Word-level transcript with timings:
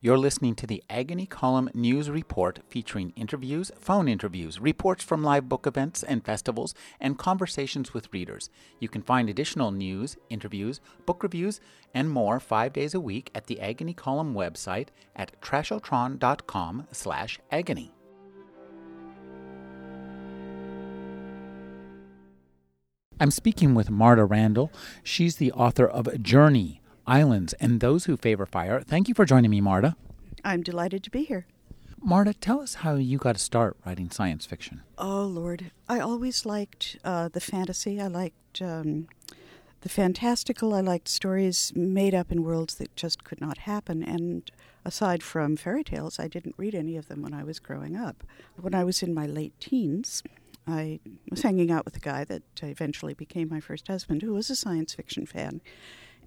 You're 0.00 0.16
listening 0.16 0.54
to 0.54 0.66
the 0.68 0.84
Agony 0.88 1.26
Column 1.26 1.70
News 1.74 2.08
Report 2.08 2.60
featuring 2.68 3.12
interviews, 3.16 3.72
phone 3.80 4.06
interviews, 4.06 4.60
reports 4.60 5.02
from 5.02 5.24
live 5.24 5.48
book 5.48 5.66
events 5.66 6.04
and 6.04 6.24
festivals, 6.24 6.72
and 7.00 7.18
conversations 7.18 7.92
with 7.92 8.12
readers. 8.12 8.48
You 8.78 8.88
can 8.88 9.02
find 9.02 9.28
additional 9.28 9.72
news, 9.72 10.16
interviews, 10.30 10.80
book 11.04 11.24
reviews, 11.24 11.60
and 11.92 12.08
more 12.08 12.38
five 12.38 12.72
days 12.72 12.94
a 12.94 13.00
week 13.00 13.32
at 13.34 13.48
the 13.48 13.60
Agony 13.60 13.92
Column 13.92 14.34
website 14.34 14.90
at 15.16 15.32
trashotron.com 15.40 16.86
slash 16.92 17.40
agony. 17.50 17.92
I'm 23.18 23.32
speaking 23.32 23.74
with 23.74 23.90
Marta 23.90 24.24
Randall. 24.24 24.70
She's 25.02 25.38
the 25.38 25.50
author 25.50 25.88
of 25.88 26.22
Journey, 26.22 26.80
Islands, 27.08 27.54
and 27.54 27.80
Those 27.80 28.04
Who 28.04 28.16
Favor 28.16 28.46
Fire. 28.46 28.80
Thank 28.82 29.08
you 29.08 29.14
for 29.14 29.24
joining 29.24 29.50
me, 29.50 29.60
Marta. 29.60 29.96
I'm 30.44 30.62
delighted 30.62 31.02
to 31.04 31.10
be 31.10 31.24
here. 31.24 31.46
Marta, 32.00 32.34
tell 32.34 32.60
us 32.60 32.74
how 32.74 32.94
you 32.94 33.18
got 33.18 33.34
to 33.34 33.40
start 33.40 33.76
writing 33.84 34.10
science 34.10 34.46
fiction. 34.46 34.82
Oh, 34.98 35.22
Lord. 35.24 35.72
I 35.88 35.98
always 35.98 36.46
liked 36.46 36.98
uh, 37.02 37.28
the 37.28 37.40
fantasy. 37.40 38.00
I 38.00 38.06
liked 38.06 38.62
um, 38.62 39.08
the 39.80 39.88
fantastical. 39.88 40.74
I 40.74 40.80
liked 40.80 41.08
stories 41.08 41.72
made 41.74 42.14
up 42.14 42.30
in 42.30 42.44
worlds 42.44 42.76
that 42.76 42.94
just 42.94 43.24
could 43.24 43.40
not 43.40 43.58
happen. 43.58 44.02
And 44.02 44.48
aside 44.84 45.22
from 45.22 45.56
fairy 45.56 45.82
tales, 45.82 46.20
I 46.20 46.28
didn't 46.28 46.54
read 46.56 46.74
any 46.74 46.96
of 46.96 47.08
them 47.08 47.22
when 47.22 47.34
I 47.34 47.42
was 47.42 47.58
growing 47.58 47.96
up. 47.96 48.22
When 48.60 48.74
I 48.74 48.84
was 48.84 49.02
in 49.02 49.12
my 49.12 49.26
late 49.26 49.58
teens, 49.58 50.22
I 50.68 51.00
was 51.30 51.42
hanging 51.42 51.70
out 51.70 51.84
with 51.84 51.96
a 51.96 52.00
guy 52.00 52.24
that 52.24 52.42
eventually 52.62 53.14
became 53.14 53.48
my 53.48 53.60
first 53.60 53.88
husband, 53.88 54.22
who 54.22 54.34
was 54.34 54.50
a 54.50 54.56
science 54.56 54.94
fiction 54.94 55.26
fan. 55.26 55.62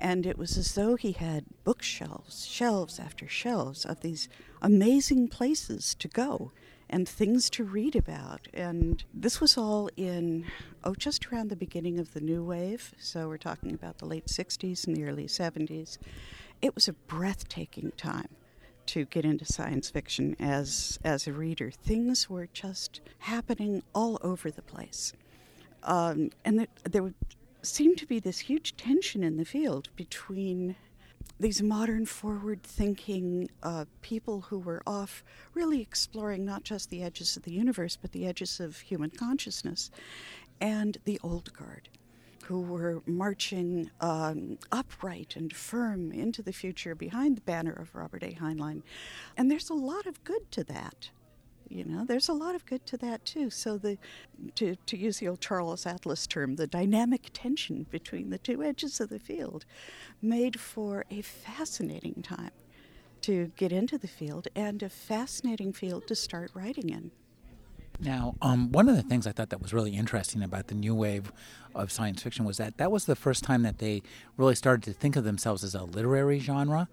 And 0.02 0.26
it 0.26 0.36
was 0.36 0.58
as 0.58 0.74
though 0.74 0.96
he 0.96 1.12
had 1.12 1.46
bookshelves, 1.64 2.48
shelves 2.48 3.00
after 3.00 3.28
shelves 3.28 3.86
of 3.86 4.02
these 4.02 4.28
amazing 4.60 5.28
places 5.28 5.94
to 6.00 6.08
go 6.08 6.52
and 6.90 7.08
things 7.08 7.52
to 7.52 7.64
read 7.64 7.96
about. 7.96 8.48
And 8.52 9.04
this 9.14 9.40
was 9.40 9.60
all 9.60 9.92
in, 9.96 10.46
oh, 10.84 10.96
just 10.96 11.32
around 11.32 11.50
the 11.50 11.56
beginning 11.56 12.00
of 12.00 12.14
the 12.14 12.20
new 12.20 12.44
wave. 12.44 12.94
So 13.00 13.28
we're 13.28 13.38
talking 13.38 13.76
about 13.76 14.00
the 14.00 14.08
late 14.08 14.26
60s 14.26 14.88
and 14.88 14.98
the 14.98 15.06
early 15.06 15.28
70s. 15.28 16.00
It 16.64 16.74
was 16.74 16.88
a 16.88 16.94
breathtaking 16.94 17.94
time 17.96 18.30
to 18.88 19.06
get 19.06 19.24
into 19.24 19.46
science 19.46 19.92
fiction 19.92 20.36
as 20.40 20.98
as 21.04 21.28
a 21.28 21.32
reader. 21.32 21.70
Things 21.70 22.28
were 22.28 22.48
just 22.52 23.02
happening 23.20 23.84
all 23.94 24.18
over 24.24 24.50
the 24.50 24.64
place, 24.64 25.14
um, 25.84 26.32
and 26.44 26.60
there, 26.60 26.68
there 26.90 27.14
would 27.62 27.68
seem 27.68 27.96
to 27.96 28.08
be 28.08 28.20
this 28.20 28.40
huge 28.40 28.76
tension 28.76 29.24
in 29.24 29.38
the 29.38 29.46
field 29.46 29.90
between 29.96 30.76
these 31.40 31.62
modern, 31.62 32.08
forward 32.08 32.64
thinking 32.64 33.50
uh, 33.62 33.86
people 34.02 34.42
who 34.42 34.58
were 34.58 34.82
off 34.88 35.24
really 35.54 35.80
exploring 35.80 36.44
not 36.44 36.64
just 36.64 36.90
the 36.90 37.04
edges 37.04 37.38
of 37.38 37.44
the 37.44 37.52
universe, 37.52 37.96
but 37.96 38.12
the 38.14 38.26
edges 38.26 38.60
of 38.60 38.80
human 38.80 39.12
consciousness, 39.12 39.92
and 40.60 40.98
the 41.06 41.20
old 41.24 41.54
guard 41.54 41.88
who 42.46 42.62
were 42.62 43.04
marching 43.06 43.92
um, 44.02 44.58
upright 44.72 45.36
and 45.36 45.56
firm 45.56 46.12
into 46.12 46.42
the 46.42 46.54
future 46.54 46.96
behind 46.96 47.38
the 47.38 47.42
banner 47.42 47.74
of 47.74 47.94
Robert 47.94 48.24
A. 48.24 48.34
Heinlein. 48.34 48.82
And 49.38 49.52
there's 49.52 49.70
a 49.70 49.76
lot 49.76 50.08
of 50.08 50.24
good 50.24 50.52
to 50.54 50.64
that. 50.64 51.12
You 51.72 51.86
know, 51.86 52.04
there's 52.06 52.28
a 52.28 52.34
lot 52.34 52.54
of 52.54 52.66
good 52.66 52.86
to 52.88 52.98
that 52.98 53.24
too. 53.24 53.50
So 53.50 53.78
the, 53.78 53.98
to, 54.56 54.76
to 54.76 54.98
use 54.98 55.20
the 55.20 55.30
old 55.30 55.40
Charles 55.40 55.86
Atlas 55.86 56.28
term, 56.28 56.58
the 56.58 56.68
dynamic 56.68 57.30
tension 57.34 57.86
between 57.90 58.30
the 58.30 58.38
two 58.38 58.62
edges 58.62 59.00
of 59.00 59.10
the 59.10 59.20
field 59.20 59.66
made 60.22 60.60
for 60.60 61.06
a 61.10 61.22
fascinating 61.22 62.22
time 62.22 62.52
to 63.22 63.52
get 63.56 63.72
into 63.72 63.98
the 63.98 64.08
field 64.08 64.48
and 64.56 64.84
a 64.84 64.90
fascinating 64.90 65.72
field 65.72 66.08
to 66.08 66.16
start 66.16 66.52
writing 66.54 66.90
in. 66.90 67.12
Now, 68.02 68.36
um, 68.42 68.72
one 68.72 68.90
of 68.90 68.96
the 68.96 69.04
things 69.04 69.28
I 69.28 69.32
thought 69.32 69.52
that 69.52 69.62
was 69.62 69.74
really 69.74 69.96
interesting 69.96 70.42
about 70.42 70.68
the 70.68 70.76
new 70.76 70.96
wave 70.96 71.32
of 71.76 71.92
science 71.92 72.24
fiction 72.24 72.46
was 72.46 72.58
that 72.58 72.78
that 72.78 72.92
was 72.92 73.06
the 73.06 73.16
first 73.16 73.44
time 73.44 73.62
that 73.62 73.78
they 73.78 74.02
really 74.38 74.56
started 74.56 74.84
to 74.84 74.94
think 74.94 75.16
of 75.16 75.24
themselves 75.24 75.64
as 75.64 75.76
a 75.76 75.84
literary 75.84 76.40
genre. 76.40 76.90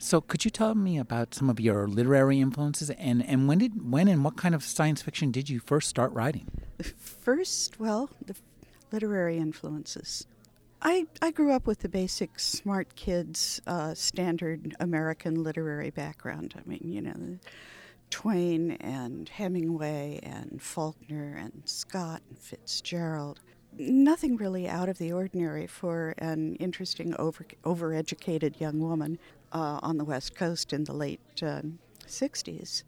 So, 0.00 0.20
could 0.20 0.44
you 0.44 0.50
tell 0.50 0.74
me 0.74 0.98
about 0.98 1.34
some 1.34 1.48
of 1.48 1.60
your 1.60 1.86
literary 1.86 2.40
influences 2.40 2.90
and, 2.90 3.24
and 3.24 3.46
when 3.48 3.58
did 3.58 3.90
when 3.90 4.08
and 4.08 4.24
what 4.24 4.36
kind 4.36 4.54
of 4.54 4.64
science 4.64 5.00
fiction 5.00 5.30
did 5.30 5.48
you 5.48 5.60
first 5.60 5.88
start 5.88 6.12
writing? 6.12 6.48
First, 6.82 7.78
well, 7.78 8.10
the 8.24 8.34
literary 8.90 9.38
influences. 9.38 10.26
I, 10.80 11.06
I 11.20 11.32
grew 11.32 11.52
up 11.52 11.66
with 11.66 11.80
the 11.80 11.88
basic 11.88 12.38
smart 12.38 12.94
kids, 12.94 13.60
uh, 13.66 13.94
standard 13.94 14.76
American 14.78 15.42
literary 15.42 15.90
background. 15.90 16.54
I 16.56 16.68
mean, 16.68 16.82
you 16.84 17.00
know 17.00 17.38
Twain 18.10 18.72
and 18.72 19.28
Hemingway 19.28 20.20
and 20.22 20.60
Faulkner 20.62 21.36
and 21.36 21.62
Scott 21.64 22.22
and 22.28 22.38
Fitzgerald. 22.38 23.40
Nothing 23.76 24.36
really 24.36 24.68
out 24.68 24.88
of 24.88 24.98
the 24.98 25.12
ordinary 25.12 25.66
for 25.66 26.14
an 26.18 26.56
interesting, 26.56 27.14
over, 27.18 27.46
overeducated 27.64 28.60
young 28.60 28.80
woman 28.80 29.18
uh, 29.52 29.78
on 29.82 29.98
the 29.98 30.04
West 30.04 30.34
Coast 30.34 30.72
in 30.72 30.84
the 30.84 30.92
late 30.94 31.20
uh, 31.42 31.62
60s. 32.06 32.82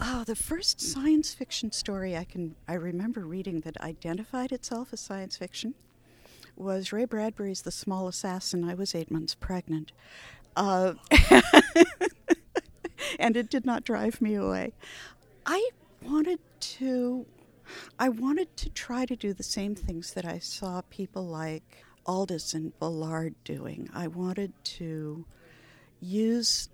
Oh, 0.00 0.24
the 0.24 0.36
first 0.36 0.80
science 0.80 1.34
fiction 1.34 1.72
story 1.72 2.16
I 2.16 2.24
can 2.24 2.54
I 2.68 2.74
remember 2.74 3.26
reading 3.26 3.60
that 3.62 3.80
identified 3.80 4.52
itself 4.52 4.92
as 4.92 5.00
science 5.00 5.36
fiction 5.36 5.74
was 6.56 6.92
Ray 6.92 7.04
Bradbury's 7.04 7.62
The 7.62 7.70
Small 7.70 8.08
Assassin. 8.08 8.68
I 8.68 8.74
was 8.74 8.94
eight 8.94 9.10
months 9.10 9.34
pregnant. 9.34 9.92
Uh, 10.56 10.94
and 13.18 13.36
it 13.36 13.50
did 13.50 13.64
not 13.64 13.84
drive 13.84 14.20
me 14.20 14.34
away. 14.34 14.72
I 15.46 15.70
wanted 16.02 16.40
to 16.60 17.26
I 17.98 18.08
wanted 18.08 18.56
to 18.58 18.70
try 18.70 19.04
to 19.04 19.14
do 19.14 19.34
the 19.34 19.42
same 19.42 19.74
things 19.74 20.14
that 20.14 20.24
I 20.24 20.38
saw 20.38 20.80
people 20.88 21.26
like 21.26 21.84
Aldiss 22.06 22.54
and 22.54 22.78
Ballard 22.78 23.34
doing. 23.44 23.90
I 23.92 24.06
wanted 24.06 24.52
to 24.64 25.26
use 26.00 26.70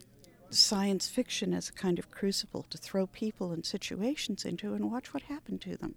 science 0.51 1.09
fiction 1.09 1.53
as 1.53 1.69
a 1.69 1.73
kind 1.73 1.99
of 1.99 2.11
crucible 2.11 2.65
to 2.71 2.79
throw 2.79 3.07
people 3.09 3.51
and 3.51 3.67
situations 3.67 4.45
into 4.45 4.75
and 4.75 4.91
watch 4.91 5.13
what 5.13 5.25
happened 5.25 5.61
to 5.63 5.77
them. 5.77 5.97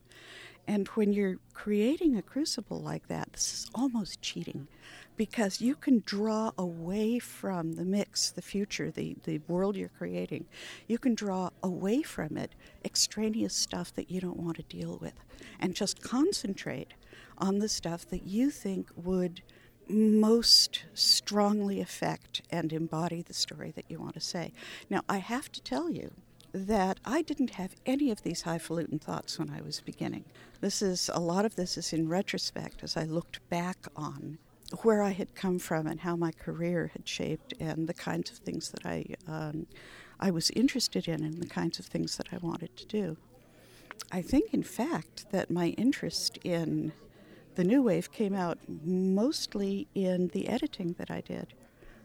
And 0.67 0.87
when 0.89 1.13
you're 1.13 1.37
creating 1.53 2.17
a 2.17 2.21
crucible 2.21 2.81
like 2.81 3.07
that, 3.07 3.31
this 3.31 3.53
is 3.53 3.71
almost 3.73 4.21
cheating 4.21 4.67
because 5.15 5.61
you 5.61 5.75
can 5.75 6.03
draw 6.05 6.51
away 6.57 7.19
from 7.19 7.73
the 7.73 7.85
mix, 7.85 8.29
the 8.31 8.41
future, 8.41 8.91
the, 8.91 9.15
the 9.23 9.39
world 9.47 9.75
you're 9.75 9.89
creating. 9.89 10.45
You 10.87 10.99
can 10.99 11.15
draw 11.15 11.49
away 11.63 12.03
from 12.03 12.37
it 12.37 12.53
extraneous 12.83 13.53
stuff 13.53 13.93
that 13.95 14.11
you 14.11 14.19
don't 14.19 14.37
want 14.37 14.57
to 14.57 14.63
deal 14.63 14.97
with 15.01 15.13
and 15.59 15.73
just 15.73 16.01
concentrate 16.01 16.93
on 17.37 17.59
the 17.59 17.69
stuff 17.69 18.07
that 18.09 18.27
you 18.27 18.51
think 18.51 18.89
would 18.95 19.41
most 19.89 20.83
strongly 20.93 21.79
affect 21.79 22.41
and 22.49 22.73
embody 22.73 23.21
the 23.21 23.33
story 23.33 23.71
that 23.71 23.85
you 23.89 23.99
want 23.99 24.15
to 24.15 24.19
say. 24.19 24.51
Now, 24.89 25.01
I 25.07 25.17
have 25.17 25.51
to 25.53 25.61
tell 25.61 25.89
you 25.89 26.11
that 26.53 26.99
I 27.05 27.21
didn't 27.21 27.51
have 27.51 27.75
any 27.85 28.11
of 28.11 28.23
these 28.23 28.43
highfalutin 28.43 28.99
thoughts 28.99 29.37
when 29.37 29.49
I 29.49 29.61
was 29.61 29.81
beginning. 29.81 30.25
This 30.61 30.81
is 30.81 31.09
a 31.13 31.19
lot 31.19 31.45
of 31.45 31.55
this 31.55 31.77
is 31.77 31.93
in 31.93 32.07
retrospect 32.07 32.83
as 32.83 32.97
I 32.97 33.03
looked 33.03 33.47
back 33.49 33.87
on 33.95 34.37
where 34.81 35.01
I 35.01 35.11
had 35.11 35.35
come 35.35 35.59
from 35.59 35.87
and 35.87 36.01
how 36.01 36.15
my 36.15 36.31
career 36.31 36.91
had 36.93 37.07
shaped 37.07 37.53
and 37.59 37.87
the 37.87 37.93
kinds 37.93 38.31
of 38.31 38.37
things 38.37 38.71
that 38.71 38.85
I 38.85 39.05
um, 39.27 39.67
I 40.19 40.31
was 40.31 40.49
interested 40.51 41.07
in 41.07 41.23
and 41.23 41.41
the 41.41 41.47
kinds 41.47 41.79
of 41.79 41.85
things 41.85 42.17
that 42.17 42.27
I 42.31 42.37
wanted 42.37 42.75
to 42.77 42.85
do. 42.87 43.17
I 44.11 44.21
think, 44.21 44.53
in 44.53 44.63
fact, 44.63 45.31
that 45.31 45.51
my 45.51 45.67
interest 45.69 46.39
in 46.43 46.91
the 47.55 47.63
new 47.63 47.83
wave 47.83 48.11
came 48.11 48.33
out 48.33 48.57
mostly 48.67 49.87
in 49.93 50.27
the 50.29 50.47
editing 50.47 50.95
that 50.97 51.11
I 51.11 51.21
did 51.21 51.53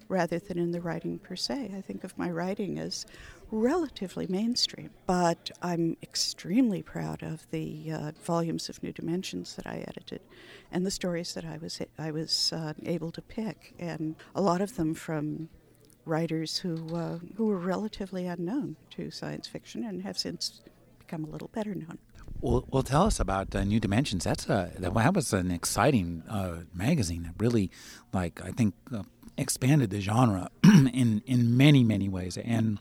rather 0.09 0.39
than 0.39 0.59
in 0.59 0.73
the 0.73 0.81
writing 0.81 1.19
per 1.19 1.37
se. 1.37 1.73
I 1.77 1.81
think 1.81 2.05
of 2.05 2.17
my 2.19 2.31
writing 2.31 2.79
as 2.79 3.07
relatively 3.51 4.27
mainstream, 4.27 4.91
but 5.07 5.51
I'm 5.61 5.97
extremely 6.03 6.83
proud 6.83 7.23
of 7.23 7.47
the 7.51 7.93
uh, 7.93 8.13
volumes 8.23 8.69
of 8.69 8.83
New 8.83 8.93
Dimensions 8.93 9.57
that 9.57 9.67
I 9.67 9.85
edited 9.87 10.21
and 10.71 10.87
the 10.87 10.91
stories 10.91 11.35
that 11.35 11.45
I 11.45 11.59
was 11.59 11.81
I 11.99 12.11
was 12.11 12.53
uh, 12.53 12.73
able 12.85 13.13
to 13.13 13.23
pick, 13.23 13.75
and 13.79 14.17
a 14.35 14.41
lot 14.41 14.61
of 14.61 14.77
them 14.77 14.95
from 14.95 15.49
writers 16.05 16.59
who 16.59 16.97
uh, 16.97 17.19
who 17.37 17.47
were 17.47 17.59
relatively 17.59 18.27
unknown 18.27 18.77
to 18.91 19.11
science 19.11 19.47
fiction 19.47 19.85
and 19.85 20.03
have 20.03 20.19
since 20.19 20.63
become 20.99 21.25
a 21.25 21.29
little 21.29 21.49
better 21.49 21.75
known. 21.75 21.99
Well, 22.41 22.65
well, 22.71 22.83
tell 22.83 23.05
us 23.05 23.21
about 23.21 23.55
uh, 23.55 23.63
New 23.65 23.79
Dimensions. 23.79 24.25
That's 24.25 24.49
a 24.49 24.73
that 24.79 24.93
was 25.15 25.33
an 25.33 25.51
exciting 25.51 26.23
uh, 26.29 26.63
magazine 26.75 27.23
that 27.25 27.35
really, 27.39 27.71
like, 28.13 28.43
I 28.43 28.51
think 28.51 28.75
uh, 28.93 29.03
expanded 29.37 29.91
the 29.91 30.01
genre 30.01 30.51
in 30.65 31.23
in 31.27 31.57
many 31.57 31.85
many 31.85 32.09
ways 32.09 32.37
and 32.37 32.79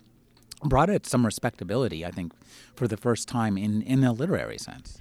brought 0.64 0.90
it 0.90 1.06
some 1.06 1.26
respectability. 1.26 2.06
I 2.06 2.12
think 2.12 2.34
for 2.76 2.88
the 2.88 2.98
first 2.98 3.28
time 3.28 3.58
in 3.58 3.82
in 3.82 4.04
a 4.04 4.14
literary 4.14 4.58
sense. 4.58 4.98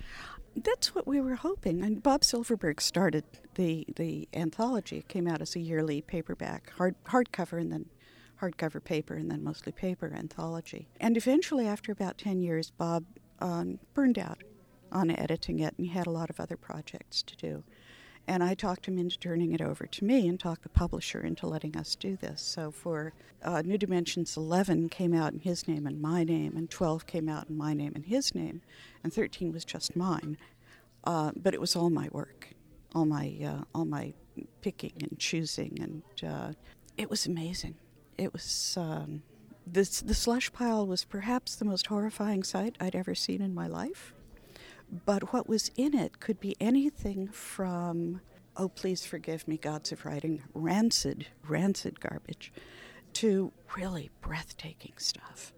That's 0.57 0.95
what 0.95 1.07
we 1.07 1.21
were 1.21 1.37
hoping. 1.37 1.81
And 1.83 2.03
Bob 2.03 2.25
Silverberg 2.25 2.81
started 2.81 3.25
the 3.55 3.87
the 3.97 4.29
anthology. 4.35 4.99
It 4.99 5.09
came 5.09 5.29
out 5.29 5.41
as 5.41 5.55
a 5.55 5.61
yearly 5.61 6.01
paperback, 6.03 6.73
hard 6.77 6.97
hardcover, 7.05 7.61
and 7.61 7.73
then 7.73 7.87
hardcover 8.41 8.83
paper 8.83 9.15
and 9.15 9.31
then 9.31 9.45
mostly 9.45 9.73
paper 9.73 10.13
anthology. 10.15 10.89
And 10.99 11.17
eventually, 11.17 11.67
after 11.67 11.93
about 11.93 12.19
10 12.19 12.41
years, 12.41 12.71
Bob 12.71 13.05
um, 13.41 13.79
burned 13.95 14.19
out 14.19 14.43
on 14.93 15.11
editing 15.11 15.61
it 15.61 15.75
and 15.77 15.87
he 15.87 15.93
had 15.93 16.07
a 16.07 16.11
lot 16.11 16.31
of 16.31 16.41
other 16.41 16.57
projects 16.57 17.23
to 17.23 17.37
do. 17.37 17.65
And 18.27 18.45
I 18.45 18.55
talked 18.55 18.87
him 18.87 18.99
into 18.99 19.19
turning 19.19 19.53
it 19.53 19.61
over 19.61 19.87
to 19.87 20.05
me 20.05 20.29
and 20.29 20.39
talked 20.39 20.63
the 20.63 20.69
publisher 20.69 21.21
into 21.21 21.47
letting 21.47 21.77
us 21.77 21.97
do 21.97 22.17
this. 22.17 22.41
So 22.41 22.71
for 22.71 23.13
uh, 23.43 23.63
New 23.63 23.79
Dimensions 23.79 24.37
11 24.37 24.89
came 24.89 25.15
out 25.15 25.33
in 25.33 25.41
his 25.41 25.67
name 25.67 25.87
and 25.87 26.01
my 26.01 26.23
name, 26.23 26.57
and 26.57 26.71
12 26.71 27.07
came 27.07 27.29
out 27.29 27.49
in 27.49 27.57
my 27.57 27.75
name 27.75 27.93
and 27.95 28.07
his 28.07 28.35
name, 28.35 28.63
and 29.03 29.13
13 29.13 29.53
was 29.53 29.65
just 29.65 29.97
mine. 29.97 30.37
Uh, 31.05 31.33
but 31.35 31.55
it 31.55 31.61
was 31.61 31.75
all 31.75 31.91
my 31.91 32.09
work, 32.13 32.51
all 32.95 33.07
my 33.07 33.35
uh, 33.43 33.65
all 33.75 33.87
my 33.87 34.13
picking 34.61 34.93
and 35.01 35.19
choosing, 35.19 35.79
and 35.81 36.31
uh, 36.31 36.53
it 36.97 37.09
was 37.09 37.27
amazing. 37.27 37.75
It 38.19 38.33
was 38.33 38.77
um, 38.79 39.23
this 39.67 40.01
the 40.03 40.15
slush 40.15 40.53
pile 40.53 40.87
was 40.87 41.05
perhaps 41.05 41.55
the 41.57 41.65
most 41.65 41.87
horrifying 41.87 42.43
sight 42.43 42.77
I'd 42.81 42.95
ever 42.95 43.15
seen 43.15 43.41
in 43.41 43.55
my 43.55 43.67
life. 43.67 44.13
But 44.91 45.33
what 45.33 45.49
was 45.49 45.71
in 45.77 45.95
it 45.95 46.19
could 46.21 46.41
be 46.41 46.57
anything 46.61 47.29
from, 47.29 48.21
oh, 48.57 48.69
please 48.69 49.05
forgive 49.05 49.47
me, 49.47 49.57
gods 49.57 49.93
of 49.93 50.05
writing, 50.05 50.43
rancid, 50.53 51.29
rancid 51.47 52.01
garbage, 52.01 52.53
to 53.15 53.53
really 53.77 54.11
breathtaking 54.21 54.95
stuff. 54.97 55.53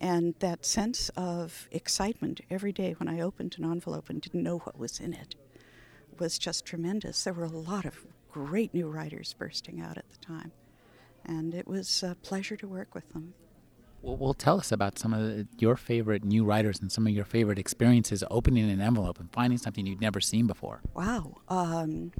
And 0.00 0.34
that 0.40 0.64
sense 0.64 1.08
of 1.16 1.68
excitement 1.72 2.40
every 2.50 2.72
day 2.72 2.94
when 2.98 3.08
I 3.08 3.20
opened 3.20 3.56
an 3.58 3.64
envelope 3.64 4.10
and 4.10 4.20
didn't 4.20 4.42
know 4.42 4.58
what 4.58 4.78
was 4.78 5.00
in 5.00 5.12
it 5.12 5.34
was 6.18 6.38
just 6.38 6.64
tremendous. 6.64 7.24
There 7.24 7.32
were 7.32 7.44
a 7.44 7.48
lot 7.48 7.84
of 7.84 8.04
great 8.30 8.74
new 8.74 8.88
writers 8.88 9.34
bursting 9.38 9.80
out 9.80 9.96
at 9.98 10.08
the 10.10 10.18
time, 10.18 10.52
and 11.24 11.54
it 11.54 11.66
was 11.66 12.02
a 12.02 12.16
pleasure 12.22 12.56
to 12.56 12.68
work 12.68 12.94
with 12.94 13.08
them. 13.12 13.34
Well, 14.00 14.34
tell 14.34 14.58
us 14.58 14.70
about 14.70 14.98
some 14.98 15.12
of 15.12 15.20
the, 15.20 15.48
your 15.58 15.76
favorite 15.76 16.24
new 16.24 16.44
writers 16.44 16.78
and 16.80 16.90
some 16.90 17.06
of 17.06 17.12
your 17.12 17.24
favorite 17.24 17.58
experiences 17.58 18.22
opening 18.30 18.70
an 18.70 18.80
envelope 18.80 19.18
and 19.18 19.30
finding 19.32 19.58
something 19.58 19.86
you'd 19.86 20.00
never 20.00 20.20
seen 20.20 20.46
before. 20.46 20.80
Wow. 20.94 21.38
Um, 21.48 22.12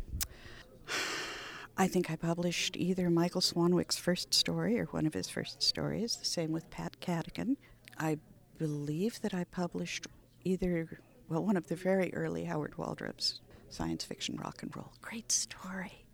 I 1.76 1.86
think 1.86 2.10
I 2.10 2.16
published 2.16 2.76
either 2.76 3.08
Michael 3.10 3.40
Swanwick's 3.40 3.96
first 3.96 4.34
story 4.34 4.78
or 4.78 4.86
one 4.86 5.06
of 5.06 5.14
his 5.14 5.28
first 5.28 5.62
stories, 5.62 6.16
the 6.16 6.24
same 6.24 6.50
with 6.50 6.68
Pat 6.70 6.96
Cadigan. 7.00 7.56
I 7.96 8.18
believe 8.58 9.20
that 9.22 9.32
I 9.32 9.44
published 9.44 10.08
either, 10.44 11.00
well, 11.28 11.44
one 11.44 11.56
of 11.56 11.68
the 11.68 11.76
very 11.76 12.12
early 12.12 12.44
Howard 12.44 12.76
Waldrop's 12.76 13.40
science 13.70 14.04
fiction 14.04 14.36
rock 14.36 14.62
and 14.62 14.76
roll. 14.76 14.92
Great 15.00 15.30
story. 15.30 16.04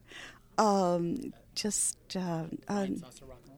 Um, 0.59 1.33
just, 1.55 1.97
uh, 2.17 2.45
um, 2.69 3.03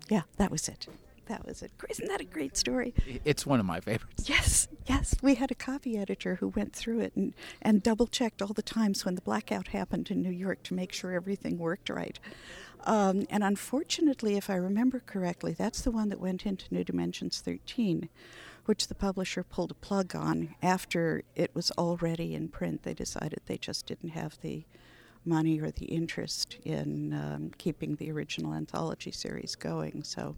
yeah, 0.08 0.23
that 0.37 0.53
was 0.53 0.69
it 0.69 0.87
that 1.26 1.46
was 1.46 1.62
it. 1.62 1.73
Isn't 1.88 2.08
that 2.08 2.20
a 2.20 2.25
great 2.25 2.56
story? 2.56 2.94
It's 3.25 3.46
one 3.46 3.61
of 3.61 3.67
my 3.67 3.81
favorites. 3.81 4.28
Yes, 4.28 4.69
yes. 4.87 5.14
We 5.23 5.34
had 5.37 5.50
a 5.50 5.55
copy 5.55 5.96
editor 5.99 6.37
who 6.37 6.49
went 6.49 6.75
through 6.75 7.00
it 7.00 7.14
and, 7.14 7.34
and 7.62 7.82
double 7.82 8.06
checked 8.06 8.43
all 8.43 8.52
the 8.52 8.62
times 8.62 9.05
when 9.05 9.14
the 9.14 9.20
blackout 9.20 9.69
happened 9.69 10.11
in 10.11 10.23
New 10.23 10.31
York 10.31 10.62
to 10.64 10.75
make 10.75 10.93
sure 10.93 11.12
everything 11.12 11.58
worked 11.58 11.88
right. 11.88 12.19
Um, 12.84 13.26
and 13.31 13.43
unfortunately, 13.43 14.37
if 14.37 14.49
I 14.49 14.55
remember 14.55 15.00
correctly, 15.05 15.52
that's 15.52 15.82
the 15.82 15.90
one 15.90 16.08
that 16.08 16.20
went 16.20 16.46
into 16.46 16.73
New 16.73 16.84
Dimensions 16.84 17.40
13, 17.40 18.08
which 18.67 18.87
the 18.87 18.94
publisher 18.94 19.43
pulled 19.43 19.72
a 19.72 19.75
plug 19.75 20.14
on 20.14 20.55
after 20.62 21.25
it 21.34 21.50
was 21.55 21.72
already 21.72 22.34
in 22.34 22.49
print. 22.49 22.84
They 22.84 22.94
decided 22.94 23.40
they 23.46 23.58
just 23.58 23.87
didn't 23.87 24.11
have 24.11 24.38
the 24.40 24.64
money 25.26 25.61
or 25.61 25.70
the 25.72 25.87
interest 25.87 26.56
in 26.64 27.12
um, 27.12 27.50
keeping 27.58 27.96
the 27.96 28.11
original 28.11 28.55
anthology 28.55 29.11
series 29.11 29.56
going. 29.56 30.05
So 30.05 30.37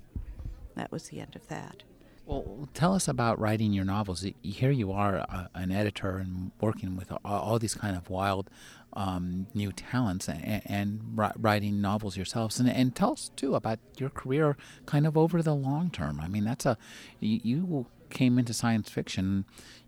that 0.78 0.92
was 0.92 1.08
the 1.08 1.20
end 1.20 1.36
of 1.36 1.46
that. 1.48 1.82
Well, 2.28 2.68
tell 2.74 2.94
us 2.94 3.08
about 3.08 3.40
writing 3.40 3.72
your 3.72 3.86
novels. 3.86 4.24
Here 4.42 4.70
you 4.70 4.92
are, 4.92 5.24
uh, 5.30 5.46
an 5.54 5.72
editor, 5.72 6.18
and 6.18 6.52
working 6.60 6.94
with 6.94 7.10
all, 7.10 7.20
all 7.24 7.58
these 7.58 7.74
kind 7.74 7.96
of 7.96 8.10
wild 8.10 8.50
um, 8.92 9.46
new 9.54 9.72
talents, 9.72 10.28
and, 10.28 10.62
and, 10.66 11.00
writing 11.14 11.80
novels 11.80 12.18
yourselves. 12.18 12.60
And, 12.60 12.68
and, 12.68 12.94
tell 12.94 13.12
us 13.12 13.30
too 13.34 13.54
about 13.54 13.78
your 13.96 14.10
career, 14.10 14.58
kind 14.84 15.06
of 15.06 15.16
over 15.16 15.42
the 15.42 15.54
long 15.54 15.90
term. 15.90 16.20
I 16.20 16.28
mean, 16.28 16.44
that's 16.44 16.66
a 16.66 16.76
you, 17.18 17.40
you 17.42 17.86
came 18.10 18.38
into 18.38 18.52
science 18.52 18.90
fiction, 18.90 19.46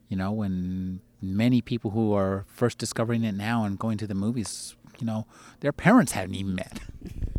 you 0.08 0.16
know, 0.16 0.32
when 0.32 1.00
many 1.20 1.60
people 1.60 1.90
who 1.90 2.14
are 2.14 2.46
first 2.48 2.78
discovering 2.78 3.22
it 3.22 3.34
now 3.34 3.64
and 3.64 3.78
going 3.78 3.98
to 3.98 4.06
the 4.06 4.14
movies, 4.14 4.76
you 4.98 5.06
know, 5.06 5.26
their 5.60 5.72
parents 5.72 6.12
hadn't 6.12 6.34
even 6.34 6.54
met. 6.54 6.80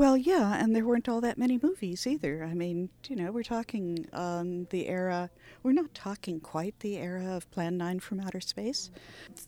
Well, 0.00 0.16
yeah, 0.16 0.54
and 0.54 0.74
there 0.74 0.86
weren't 0.86 1.10
all 1.10 1.20
that 1.20 1.36
many 1.36 1.60
movies 1.62 2.06
either. 2.06 2.42
I 2.42 2.54
mean, 2.54 2.88
you 3.06 3.16
know, 3.16 3.32
we're 3.32 3.42
talking 3.42 4.06
um, 4.14 4.64
the 4.70 4.88
era, 4.88 5.28
we're 5.62 5.72
not 5.72 5.92
talking 5.92 6.40
quite 6.40 6.80
the 6.80 6.96
era 6.96 7.26
of 7.36 7.50
Plan 7.50 7.76
9 7.76 8.00
from 8.00 8.18
Outer 8.20 8.40
Space. 8.40 8.90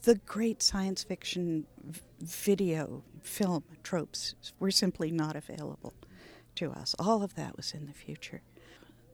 The 0.03 0.17
great 0.27 0.63
science 0.63 1.05
fiction 1.05 1.65
v- 1.83 2.03
video, 2.21 3.03
film 3.23 3.65
tropes 3.83 4.35
were 4.61 4.71
simply 4.71 5.11
not 5.11 5.37
available 5.37 5.95
to 6.57 6.71
us. 6.71 6.95
All 6.99 7.23
of 7.23 7.35
that 7.37 7.57
was 7.57 7.73
in 7.73 7.87
the 7.87 7.95
future. 7.95 8.43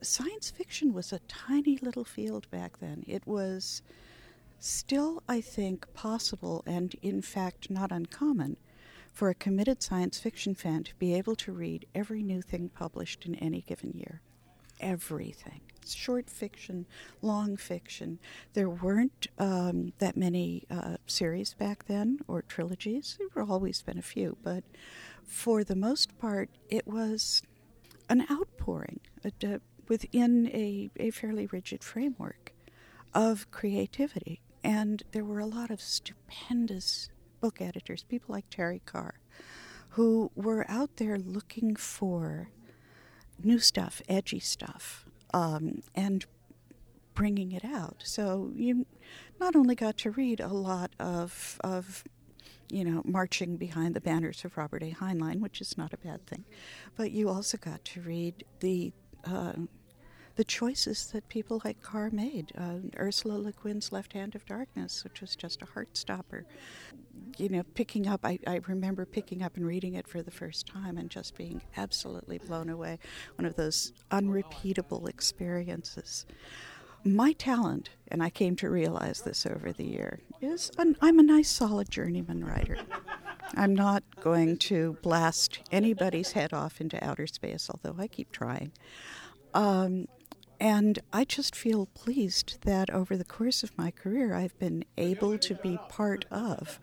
Science 0.03 0.51
fiction 0.51 0.93
was 0.93 1.13
a 1.13 1.21
tiny 1.29 1.79
little 1.81 2.05
field 2.05 2.51
back 2.51 2.81
then. 2.81 3.05
It 3.07 3.25
was 3.29 3.83
still, 4.59 5.23
I 5.29 5.41
think, 5.41 5.87
possible 5.95 6.65
and, 6.67 6.97
in 7.01 7.23
fact, 7.23 7.71
not 7.71 7.93
uncommon 7.93 8.57
for 9.19 9.31
a 9.31 9.35
committed 9.35 9.83
science 9.83 10.21
fiction 10.21 10.55
fan 10.55 10.85
to 10.85 10.95
be 10.95 11.13
able 11.13 11.35
to 11.35 11.51
read 11.51 11.85
every 11.93 12.23
new 12.23 12.41
thing 12.41 12.69
published 12.69 13.27
in 13.27 13.35
any 13.35 13.63
given 13.63 13.91
year. 13.93 14.21
Everything. 14.79 15.61
Short 15.85 16.31
fiction, 16.31 16.87
long 17.21 17.57
fiction. 17.57 18.21
There 18.53 18.71
weren't 18.71 19.27
um, 19.37 19.93
that 19.99 20.17
many 20.17 20.67
uh, 20.71 20.99
series 21.09 21.53
back 21.55 21.87
then 21.87 22.21
or 22.29 22.43
trilogies. 22.43 23.17
There 23.19 23.27
were 23.35 23.51
always 23.51 23.83
been 23.83 23.99
a 23.99 24.03
few, 24.03 24.37
but 24.45 24.63
for 25.27 25.65
the 25.65 25.75
most 25.75 26.17
part, 26.21 26.51
it 26.69 26.87
was 26.87 27.43
an 28.09 28.25
outpouring 28.31 29.01
uh, 29.25 29.59
within 29.89 30.47
a, 30.55 30.91
a 30.97 31.11
fairly 31.11 31.47
rigid 31.47 31.83
framework 31.83 32.53
of 33.13 33.51
creativity. 33.51 34.43
And 34.63 35.03
there 35.11 35.25
were 35.25 35.41
a 35.41 35.47
lot 35.47 35.73
of 35.73 35.81
stupendous 35.81 37.11
book 37.41 37.61
editors, 37.61 38.05
people 38.05 38.33
like 38.35 38.49
Terry 38.51 38.83
Carr, 38.85 39.21
who 39.91 40.31
were 40.35 40.65
out 40.69 40.97
there 40.97 41.19
looking 41.19 41.77
for 41.77 42.51
new 43.43 43.59
stuff, 43.59 44.03
edgy 44.09 44.41
stuff, 44.41 45.07
um, 45.33 45.83
and 45.95 46.27
bringing 47.15 47.53
it 47.53 47.65
out. 47.65 48.03
So 48.05 48.53
you 48.55 48.87
not 49.41 49.57
only 49.57 49.75
got 49.75 49.99
to 49.99 50.11
read 50.11 50.41
a 50.41 50.49
lot 50.49 50.93
of 50.99 51.59
of 51.65 52.05
you 52.71 52.85
know 52.85 53.03
marching 53.05 53.57
behind 53.57 53.95
the 53.95 54.01
banners 54.01 54.45
of 54.45 54.57
Robert 54.57 54.83
A. 54.83 54.93
Heinlein, 54.93 55.41
which 55.41 55.61
is 55.61 55.77
not 55.77 55.93
a 55.93 55.99
bad 55.99 56.27
thing, 56.27 56.45
but 56.97 57.11
you 57.11 57.29
also 57.29 57.59
got 57.59 57.85
to 57.87 58.01
read 58.01 58.45
the 58.61 58.93
uh, 59.25 59.55
the 60.37 60.45
choices 60.45 61.11
that 61.13 61.29
people 61.29 61.61
like 61.65 61.83
Carr 61.83 62.11
made. 62.11 62.53
Uh, 62.57 62.77
Ursula 62.97 63.35
Le 63.35 63.53
Guin's 63.53 63.91
Left 63.91 64.13
Hand 64.13 64.37
of 64.37 64.47
Darkness, 64.47 65.03
which 65.03 65.21
was 65.21 65.35
just 65.35 65.63
a 65.63 65.67
heart 65.67 65.97
stopper. 65.97 66.47
You 67.37 67.49
know, 67.49 67.63
picking 67.75 68.07
up, 68.07 68.21
I, 68.25 68.39
I 68.47 68.61
remember 68.67 69.05
picking 69.05 69.43
up 69.43 69.57
and 69.57 69.67
reading 69.67 69.95
it 69.95 70.09
for 70.09 70.23
the 70.23 70.31
first 70.31 70.67
time 70.67 70.97
and 70.97 71.11
just 71.11 71.37
being 71.37 71.63
absolutely 71.77 72.39
blown 72.39 72.69
away. 72.69 72.99
One 73.37 73.47
of 73.47 73.57
those 73.57 73.93
unrepeatable 74.11 75.07
experiences. 75.07 76.27
My 77.05 77.33
talent, 77.33 77.91
and 78.09 78.23
I 78.23 78.31
came 78.31 78.57
to 78.57 78.69
realize 78.69 79.23
this 79.23 79.47
over 79.47 79.73
the 79.73 79.85
year, 79.85 80.21
is 80.41 80.71
an, 80.79 80.97
I'm 81.01 81.19
a 81.19 81.23
nice, 81.23 81.49
solid 81.49 81.91
journeyman 81.91 82.45
writer. 82.45 82.79
I'm 83.55 83.75
not 83.75 84.03
going 84.21 84.59
to 84.59 84.97
blast 85.03 85.61
anybody's 85.71 86.33
head 86.33 86.53
off 86.53 86.81
into 86.81 87.03
outer 87.05 87.27
space, 87.27 87.71
although 87.71 88.01
I 88.01 88.09
keep 88.09 88.33
trying. 88.33 88.73
Um, 89.55 90.07
and 90.61 90.99
I 91.13 91.25
just 91.25 91.55
feel 91.55 91.87
pleased 91.87 92.63
that 92.63 92.91
over 92.91 93.17
the 93.17 93.25
course 93.25 93.63
of 93.63 93.77
my 93.79 93.91
career, 93.91 94.35
I've 94.35 94.59
been 94.59 94.85
able 94.97 95.39
to 95.39 95.55
be 95.55 95.79
part 95.89 96.25
of 96.31 96.81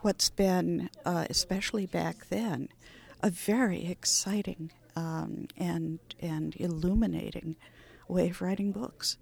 what's 0.00 0.30
been, 0.30 0.90
uh, 1.04 1.26
especially 1.30 1.86
back 1.86 2.28
then, 2.28 2.68
a 3.22 3.30
very 3.30 3.86
exciting 3.86 4.70
um, 4.96 5.46
and 5.56 5.98
and 6.20 6.54
illuminating 6.56 7.56
way 8.08 8.30
of 8.30 8.40
writing 8.40 8.72
books. 8.72 9.16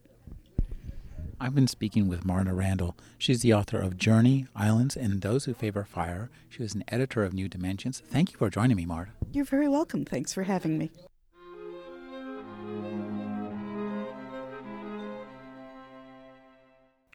I've 1.38 1.54
been 1.54 1.66
speaking 1.66 2.09
with 2.09 2.25
Marta 2.25 2.54
Randall. 2.54 2.97
She's 3.18 3.42
the 3.42 3.52
author 3.52 3.78
of 3.78 3.99
Journey, 3.99 4.47
Islands, 4.56 4.97
and 4.97 5.21
Those 5.21 5.45
Who 5.45 5.52
Favor 5.52 5.85
Fire. 5.85 6.30
She 6.49 6.62
was 6.62 6.75
an 6.75 6.83
editor 6.88 7.25
of 7.25 7.35
New 7.35 7.47
Dimensions. 7.47 8.00
Thank 8.00 8.33
you 8.33 8.38
for 8.38 8.49
joining 8.49 8.76
me, 8.76 8.87
Marta. 8.87 9.11
You're 9.33 9.45
very 9.45 9.68
welcome. 9.68 10.06
Thanks 10.06 10.33
for 10.33 10.45
having 10.45 10.78
me. 10.78 10.90